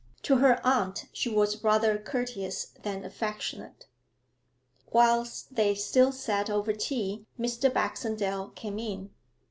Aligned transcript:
To 0.23 0.37
her 0.37 0.59
aunt 0.65 1.05
she 1.13 1.29
was 1.29 1.63
rather 1.63 1.99
courteous 1.99 2.73
than 2.81 3.05
affectionate. 3.05 3.85
Whilst 4.91 5.53
they 5.53 5.75
still 5.75 6.11
sat 6.11 6.49
over 6.49 6.73
tea, 6.73 7.27
Mr. 7.39 7.71
Baxendale 7.71 8.49
came 8.55 8.79
in. 8.79 9.11